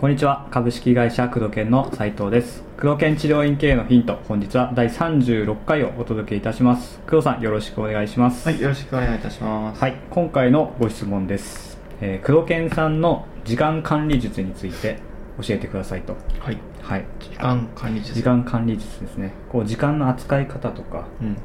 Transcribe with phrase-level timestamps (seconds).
[0.00, 0.48] こんにちは。
[0.50, 2.64] 株式会社工藤研の斉藤です。
[2.80, 4.18] 工藤研治療院経営のヒント。
[4.26, 7.00] 本日は第36回をお届けいたします。
[7.00, 8.48] 工藤さんよろしくお願いします。
[8.48, 9.78] はい、よろしくお願いいたします。
[9.78, 15.00] はい、今回のご質問です、えー、工藤研さんの時間管理術について
[15.46, 16.16] 教えてくださいと。
[16.38, 16.56] はい。
[16.80, 17.04] はい。
[17.20, 18.14] 時間管理術。
[18.14, 19.34] 時間管理術ですね。
[19.52, 21.36] こう時間の扱い方とか、うん。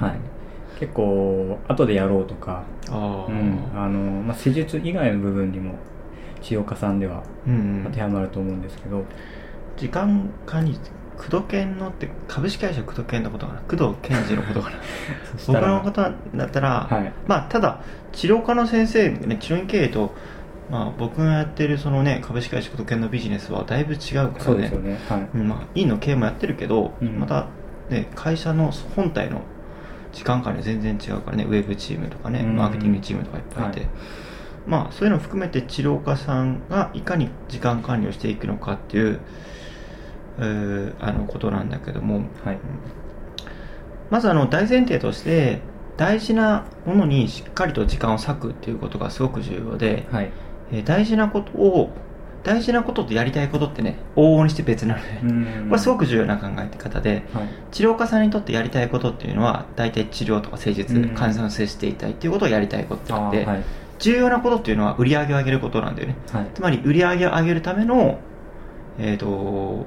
[0.00, 0.29] はい
[0.80, 3.30] 結構後でやろうとか、ああ。
[3.30, 5.74] うんあのまあ、施術以外の部分にも
[6.40, 9.04] 治療家さんではうん当てはまると思うんですけど、
[9.76, 10.90] 時間管理術。
[11.18, 13.60] 工藤研のって株式会社工藤研のことかな？
[13.60, 14.76] 工藤健二のことかな？
[15.46, 16.00] 僕のこと
[16.34, 17.12] だったら、はい。
[17.26, 17.80] まあただ
[18.12, 20.14] 治療科の先生ね治療院経営と
[20.70, 24.38] まあ僕がやってるそのね株式会社工藤研のビジネスはだいぶ違うからね。
[24.38, 24.98] そうですよね。
[25.10, 27.20] はい、うんまあ、院の経営もやってるけど、うん。
[27.20, 27.48] また、
[27.90, 29.42] ね、会社の本体の
[30.12, 32.56] 時間管理は全然違うからねウェブチームとかね、うん。
[32.56, 33.88] マーケティングチームとかいっぱいいて、はい。
[34.66, 39.20] まあそういうのを含めて治療家さんがいかに時間管理をしていくのかっていう
[40.38, 42.22] えーあのことなんだけども。
[42.44, 42.58] はい。
[44.10, 45.60] まずあの大前提として
[45.96, 50.32] 大事なものにしっかりと時間を割くっていうことがすごく重要で、はい。
[50.72, 51.90] えー大事なことを
[52.42, 55.68] 大事なこととやりたいことってね往々にして別なので、うん。
[55.68, 57.48] これすごく重要な考え方ではい。
[57.70, 61.08] 治療家さんにとってやりたいことっていうのは大体治療とか施術、うん。
[61.10, 63.64] 患者さんを接していたいっていうことをやりたいことってあって、はい。
[63.98, 66.16] 重要なことっていうのは売り上げを上げることなんだよね。
[66.32, 66.46] はい。
[66.54, 68.18] つまり売り上げを上げるための
[68.98, 69.86] えっ、と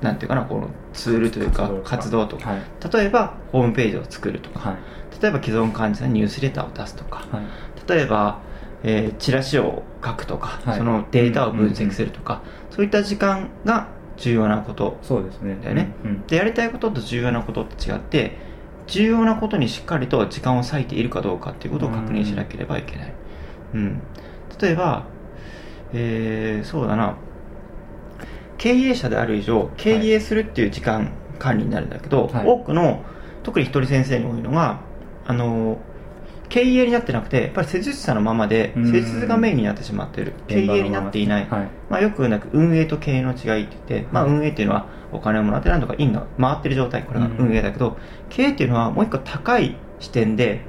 [0.00, 1.70] なんていうかなこのツールというか。
[1.84, 2.50] 活動とか。
[2.50, 2.62] はい。
[2.92, 5.22] 例えばホームページを作るとか、はい。
[5.22, 7.88] 例えば既存患者さんにニュースレターを出すとか、はい。
[7.88, 8.40] 例えば、
[8.84, 10.78] えーチラシを書くとか、はい。
[10.78, 15.56] そのデータを分析するとか、そういった時間が重要なことそうですね。
[15.62, 18.36] だよね、うんでやりたいことと重要なことって違って
[18.86, 23.12] 重要なことにしっかりと時間を割いているかどうかっていうことを確認しなければいけない、
[23.74, 24.02] うん。
[24.60, 25.04] 例えば、
[25.92, 27.16] えーそうだな。
[28.58, 31.10] 経営者である以上経営するっていう時間
[31.40, 32.46] 管理になるんだけど、はい。
[32.46, 33.02] 多くの
[33.42, 34.80] 特に一人先生に多いのが
[35.26, 35.78] あの
[36.52, 38.92] 経営になってなくてやっぱり施術者のままでうん。
[38.92, 40.34] 施術がメインになってしまっている。
[40.48, 41.68] 経営になっていない、はい。
[41.88, 47.04] まあ、よくなく運営と経営の違いって言って、まあ、はい運営っていうのはお金をもらってなんとか院が回ってる状態。
[47.04, 47.96] これが運営だけど、
[48.28, 50.60] 経営っていうのはもう一個高い視点で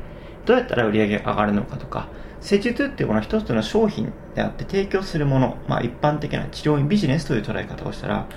[0.45, 2.07] どうやったら売り上げが上がるのかとか
[2.41, 8.27] 施術っていうものは一つの商品であって提供するもの、まあ、一般的な治療院ビジネスという捉え方をしたら、はい。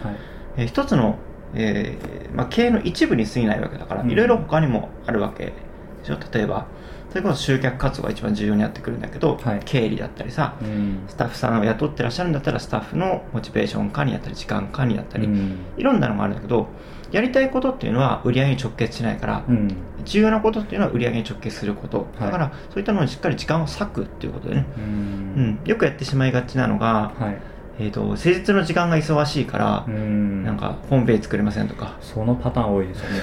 [0.59, 1.19] えー一つの、
[1.55, 4.11] えーまあ、経営の一部に過ぎないわけだからうん。
[4.11, 5.53] いろいろ他にもあるわけで
[6.05, 6.19] しょ。
[6.33, 6.67] 例えば
[7.17, 9.61] それこそ集客活動が一番重要になってくるんだけど、はい。
[9.65, 11.05] 経理だったりさ、うん。
[11.09, 15.61] スタッフさんを雇ってらっしゃるんだったらスタッフのモチベーション管理だったり時間管理だったり、うん。
[15.79, 16.67] いろんなのがあるんだけど
[17.13, 19.75] やりたいことっていうのは売り上げに直結しないから、うん。
[20.05, 22.07] 重要なことっていうのは売り上げに直結すること。
[22.19, 22.27] はい。
[22.27, 24.87] だから、そういったのにしっかり時間を割くっていうことでね、ううん。
[25.53, 27.39] ん、よくやってしまいがちなのが、はい。
[27.79, 30.45] えー、と施術の時間が忙しいからう、ん。
[30.45, 31.97] なんかホームページ作れませんとか。
[32.03, 33.21] そのパターン多いですよね。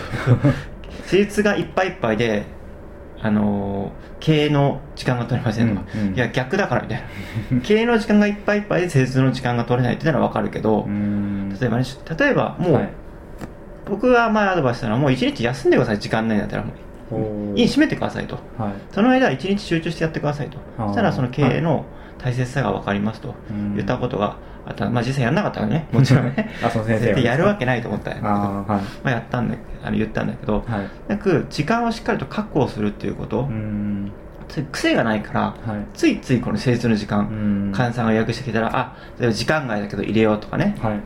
[1.06, 2.44] 施術がいっぱいいっぱいで
[3.24, 6.16] あのー経営の時間が取れませんとか、うんうん。
[6.16, 7.04] いや逆だからみたい
[7.52, 7.60] な。
[7.62, 11.50] 経営の時間がいっぱいいっぱいで施術の時間が取れないっていうのは分かるけど、うん。
[11.60, 11.84] 例えばね
[12.18, 12.90] 例えばもう、はい。
[13.90, 16.72] 僕が前アドバイスしたのはもう一日休んでください時間ないんだったらもう
[17.56, 18.36] いい閉めてくださいと。
[18.58, 18.74] はい。
[18.92, 20.58] その間一日集中してやってくださいと。
[20.78, 21.86] そしたらその経営の
[22.18, 23.36] 大切さが分かりますと。
[23.50, 23.76] うん。
[23.76, 24.90] 言ったことがあった。
[24.90, 26.50] まあ実際やんなかったらね もちろんね。
[26.64, 30.88] あその先生やるわけないと思ったんやまあ、やったんだあの言ったんだけど、はい。
[31.08, 33.50] なく時間をしっかりと確保するっていうこと、
[34.72, 35.86] 癖がないからはい。
[35.94, 37.72] ついついこの施術の時間、うん。
[37.74, 38.96] 患者さんが予約してきたらあ
[39.32, 40.78] 時間外だけど入れようとかね。
[40.82, 41.00] はい。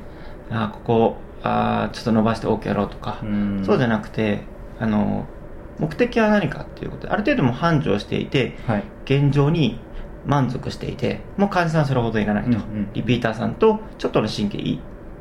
[0.52, 3.64] あここあちょっと伸ばして OK やろうとか、うん。
[3.66, 4.42] そうじゃなくて
[4.80, 5.26] あの
[5.80, 8.84] 目的は何かっていうことである程度も繁盛していてはい。
[9.06, 9.80] 現状に
[10.26, 14.80] 満足していてもう患者さんはそれほどいらないと、うんうんリピーターさんとちょっとの神経いい。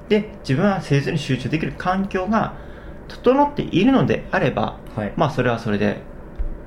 [0.09, 2.55] で自分は施術に集中できる環境が
[3.09, 5.13] 整っているのであればはい。
[5.17, 5.99] まあそれはそれで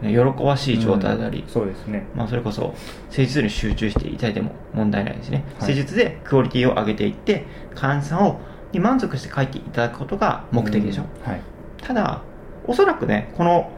[0.02, 2.06] ね喜ばしい状態であり、うんそうですね。
[2.16, 2.74] まあ、それこそ
[3.10, 5.72] 施術に集中していただいても問題ないですね、はい。
[5.72, 7.46] 施術でクオリティを上げていって
[7.76, 8.40] 患者さんを
[8.72, 11.32] に満足して帰っていただくことが目的でしょ、うん。
[11.32, 11.42] はい。
[11.82, 12.22] ただ
[12.66, 13.72] おそらくねこの、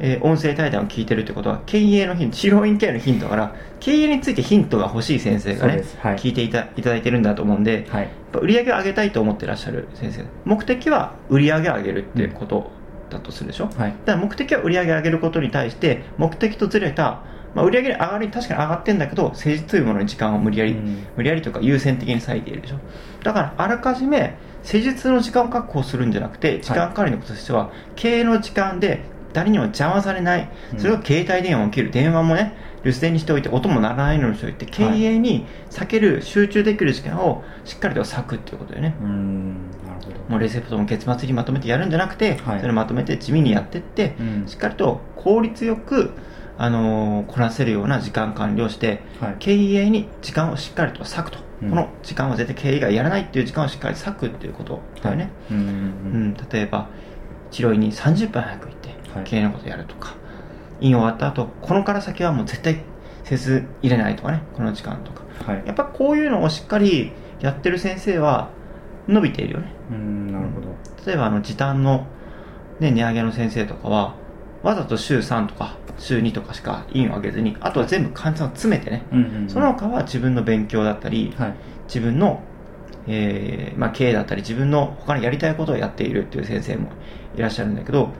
[0.00, 6.16] えー音声対談を聞いてるってことは経営のヒント治療院経営のヒントだから経営についてヒントが欲しい先生がねはい。
[6.16, 8.08] 聞いていたいただいてるんだと思うんで、はい。
[8.34, 10.24] 売り上げを上げたいと思ってらっしゃる先生。
[10.44, 12.70] 目的は売り上げを上げるっていうこと
[13.10, 13.74] だとするでしょ、はい。
[13.74, 17.22] だから目的は売り上げを上げることに対して目的とずれた、
[17.54, 21.06] まあ、売り上げ上がり確かに上がってんだけど政治というものに時間を無理やり、うん。
[21.16, 22.76] 無理やりとか優先的に割いているでしょ？
[23.24, 30.48] だからあらかじめ施術の時間を確保するんじゃなくて時間管理のこととしては、経営の時間で誰にも邪魔されない、
[30.78, 31.90] それが携帯電話を切る。
[31.90, 38.96] 電話もね留守電にしておいて音も鳴らないようにしておいて経営に避ける、集中できる時間をしっかりと割くっていうことでね。
[39.02, 40.16] うんなるほど。
[40.28, 42.60] もうレセプトも月末にまとめてやるんじゃなくて、はい。
[42.60, 44.48] それをまとめて地味にやってって、うん。
[44.48, 46.12] しっかりと効率よく、
[46.56, 49.36] あのーこなせるような時間管理をして、はい。
[49.38, 51.70] 経営に時間をしっかりと割くと、うん。
[51.70, 56.34] この時間は絶対経営がやらないっていう時間をしっかり割くっていうことだよね、うん。
[56.50, 56.88] 例えば
[57.50, 59.24] 治療院に30分早く行って、はい。
[59.24, 60.14] 経営のことやるとか。
[60.80, 62.80] 院終わった後このから先はもう絶対
[63.24, 64.42] せず入れないとかね。
[64.54, 65.24] この時間とか。
[65.44, 65.62] はい。
[65.66, 68.50] やっぱこういうのをしっかりやってる先生は
[69.08, 69.72] 伸びているよね。
[69.90, 70.68] うんなるほど。
[71.06, 72.06] 例えばあの時短の、
[72.78, 74.14] ね、値上げの先生とかは
[74.62, 79.50] わざと週3とか週2とかしか院を上げずにあとは全部患者さんを詰めてね、うんうんうん。
[79.50, 81.54] その他は自分の勉強だったり、はい。
[81.86, 82.42] 自分の、
[83.06, 86.90] えーまあ、経営だったり自分の他にやりたいことをやっているっていう先生も
[87.36, 88.10] いらっしゃるんだけど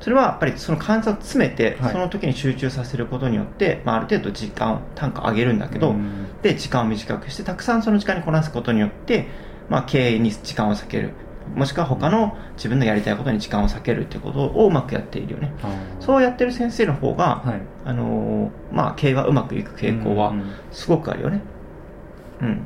[0.00, 1.92] それはやっぱりその患者さんを詰めて、はい。
[1.92, 6.26] その時に集中させることによって、まあ、ある程度時間を単価上げるんだけど、うん。
[6.42, 9.28] で時間を短くしてたくさんその時間にこなすことによって、
[9.68, 11.12] まあ、経営に時間を割ける。
[11.54, 15.52] もしくは他の自分のやりたいことに時間を割けるっていうことをうまくやっているよね。
[16.00, 17.62] そうやってる先生の方が、はい。
[17.84, 21.42] あのーまあ、経営はうまくいく傾向はうんうんすごくあるよね、うん、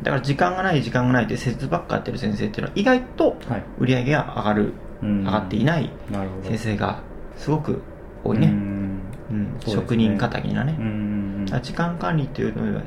[0.03, 3.63] だから時間がない時間がないって施術ばっかやってる先生っていうのは意外とはい。
[3.79, 4.73] 売り上げが上がる、
[5.03, 5.25] うん。
[5.25, 5.91] 上がっていない
[6.43, 7.03] 先生が
[7.37, 7.83] すごく
[8.25, 8.43] 多いうん。
[8.43, 8.49] ね、
[9.31, 9.51] うんね。
[9.67, 12.83] 職人かたぎなね、うん時間管理っていうのは、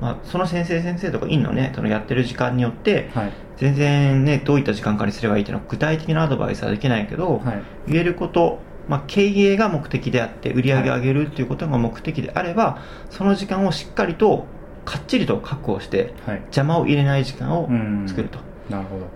[0.00, 1.72] まあ、その先生先生とか院のね。
[1.74, 3.32] そのやってる時間によってはい。
[3.56, 7.62] 全然ねどういった時間管理すればいいっていうのは具体的なアドバイスはできないけど、はい。
[7.88, 12.78] 言えること、まあ、経営が目的であって売り上げを上げるっていうことが目的であれば、
[13.10, 14.46] その時間をしっかりと
[14.84, 16.36] かっちりと確保してはい。
[16.42, 18.04] 邪魔を入れない時間をうん。
[18.08, 18.38] 作ると、
[18.68, 19.06] なるほど。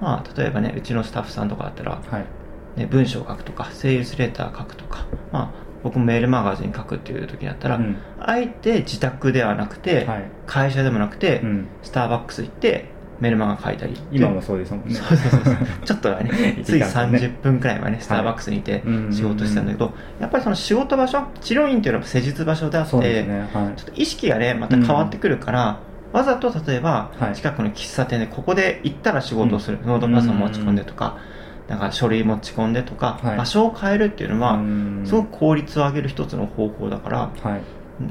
[0.00, 2.24] まあ、例えばねうちのスタッフさんとかだったら、はい。
[2.78, 5.50] ね、文章を書くとかセールスレター書くとか、まあ、
[5.82, 7.96] 僕もメールマガジン書くっていう時だったら、うん。
[8.20, 10.30] あえて自宅ではなくて、はい。
[10.46, 11.66] 会社でもなくて、うん。
[11.82, 12.86] スターバックス行って
[13.20, 13.96] メルマガ書いたり。
[14.12, 14.94] 今もそうですもんね。
[14.94, 16.30] そうそうそうちょっとはね
[16.64, 17.18] つい時間ね。
[17.18, 23.48] 30分くらい前ねスターバックスにいてうん仕事してたんだけど、やっぱりその仕事場所治療院っていうのは施術場所であってね。
[23.52, 23.78] はい。
[23.78, 25.80] ちょっと意識がねまた変わってくるから、
[26.12, 27.34] わざと例えば、はい。
[27.34, 31.18] 近くの喫茶店でここで行ったら仕事をする、ノートパソコン持ち込んでとか、
[31.68, 33.36] なんか書類持ち込んでとか、はい。
[33.36, 35.02] 場所を変えるっていうのは、うん。
[35.04, 37.60] すごく効率を上げる一つの方法だから、はい。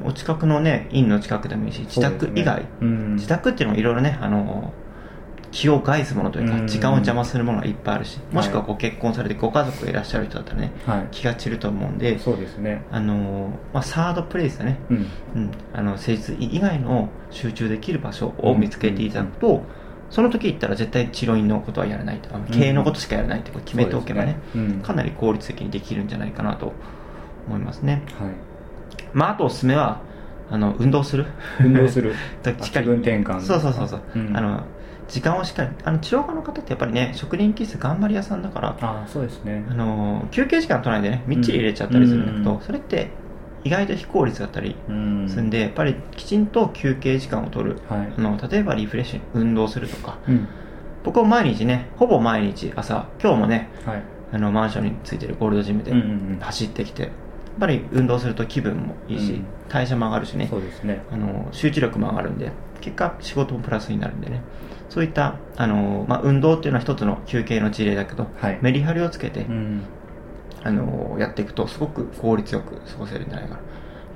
[0.04, 2.68] お近くのね院の近くでもいいし自宅以外、ね。
[2.82, 3.16] うん。
[3.16, 4.74] 自宅っていうのもいろいろねあの
[5.52, 6.68] 気を害すものというか、うん。
[6.68, 11.08] 時間を邪魔するものがいっぱいあるし、もしくはご結婚されてご家族がいらっしゃる人だったらねはい。
[11.12, 12.84] 気が散ると思うんでそうですね。
[12.92, 14.98] あの、まあ、サードプレイスだね、うん。
[14.98, 19.64] うん、あの施術以外の集中できる場所を見つけていただくと、
[20.10, 22.34] その時行ったら絶対治療院のことはやらないと。
[22.34, 24.76] あの経営のことしかやらないって決めておけばね,、そうですね。
[24.76, 24.82] うん。
[24.82, 26.74] かなり効率的にできるんじゃないかなと
[27.48, 28.04] 思いますね。
[28.20, 28.32] はい。
[29.14, 30.02] まああとおすすめは
[30.50, 31.26] あの運動する。
[31.60, 32.14] 運動する。
[32.62, 33.42] 気分転換。
[33.42, 34.38] そうそうそうそう、うん。
[34.38, 34.64] あの
[35.08, 39.66] 時間をしっかりあの治療家の方ってやっぱりね職人気質頑張り屋さんだからああそうですね。
[39.70, 42.62] あの休憩時間取らないでねみっちり入れちゃったりするんだけど、うん。
[42.62, 43.10] それって
[43.64, 45.30] 意外と非効率だったりうん。
[45.30, 47.80] するんで、やっぱりきちんと休憩時間を取る。
[47.90, 48.14] はい。
[48.18, 50.18] あの例えばリフレッシュ運動するとか。
[50.28, 50.48] うん。
[51.04, 54.04] 僕は毎日ねほぼ毎日朝今日もねはい。
[54.34, 56.40] あのマンションについてるゴールドジムでうんうんうん。
[56.42, 57.12] 走ってきて、やっ
[57.60, 59.46] ぱり運動すると気分もいいし、うん。
[59.70, 60.48] 代謝も上がるしね。
[60.50, 61.04] そうですね。
[61.12, 62.52] あの集中力も上がるんで
[62.82, 64.42] 結果仕事もプラスになるんでね。
[64.90, 68.60] そういったあの、まあ、運動っていうのは一つの休憩の事例だけど、はい。
[68.62, 69.82] メリハリをつけて、うん。
[70.64, 73.62] あのやっていくとすごく効率よく過ごせるんじゃないかな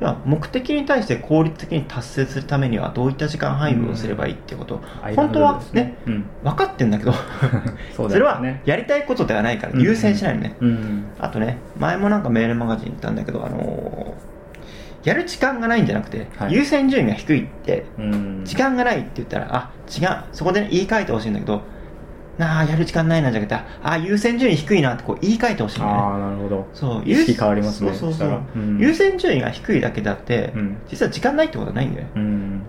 [0.02, 4.76] 要は目的に対して効率的に達成するためにはどういった時間配分をすればいいっていうこと。
[4.76, 5.96] を、間の本当はね。
[6.08, 6.26] うん。
[6.44, 7.14] 分かってんだけど
[7.96, 11.06] それはやりたいことではないから優先しないのね、うん。
[11.20, 14.16] あとね前もなんかメールマガジンに言ったんだけどあの
[15.04, 16.54] やる時間がないんじゃなくて、はい。
[16.54, 17.86] 優先順位が低いって。
[17.98, 18.42] うん。
[18.44, 21.64] 時間がないって言ったら、あ、違う、そこで、ね、言い換えてほしいんだけど、
[22.42, 26.02] なあ、やる時間ないなじゃなくて、あ、優先順位低いなってこう言い換えてほしいんだよね。
[26.02, 26.68] ああなるほど。
[26.74, 28.42] そう、意識変わりますねそうそうそう。
[28.56, 28.80] うん。
[28.80, 30.78] 優先順位が低いだけであって、うん。
[30.88, 32.08] 実は時間ないってことはないんだよ。
[32.16, 32.64] うん。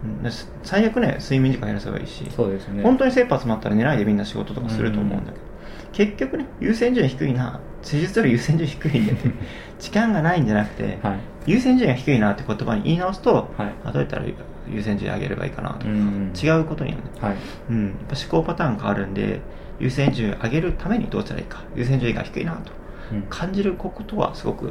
[0.62, 2.82] 最悪ね、睡眠時間減らせばいいし、そうですね。
[2.82, 5.44] 本当に切羽詰まったら寝ないでみんな仕事とかすると思うんだけど、
[5.92, 9.30] 結局ね、優先順位低いな、施術より優先順位低いんだって、
[9.80, 11.18] 時間がないんじゃなくて、はい。
[11.46, 13.72] 優先順位が低いなって言葉に言い直すと、はい。
[13.84, 14.24] あどうやったら
[14.68, 15.80] 優先順位上げればいいかなと。
[15.80, 16.32] か、うん。
[16.34, 17.10] 違うことになるね。
[17.20, 17.36] はい。
[17.70, 19.40] うん、やっぱ思考パターン変わるんで
[19.78, 21.64] 優先順位を上げるためにどうしたらいいか。
[21.74, 22.72] 優先順位が低いなと。
[23.12, 23.22] うん。
[23.28, 24.70] 感じることはすごくい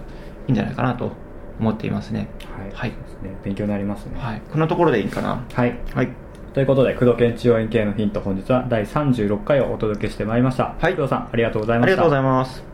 [0.49, 1.11] いんじゃないかなと
[1.59, 2.27] 思っていますね。
[2.57, 2.71] はい。
[2.73, 2.89] はい。
[2.89, 2.95] ね。
[3.43, 4.19] 勉強になりますね。
[4.19, 4.41] はい。
[4.49, 5.43] こんなところでいいかな。
[5.53, 5.77] はい。
[5.93, 6.09] はい。
[6.53, 10.75] ということで工藤研治療院系のヒント本日は第36回をお届けしてまいりました。
[10.79, 10.95] はい。
[10.95, 11.93] 工藤さんありがとうございました。
[11.93, 12.70] ありがとうございます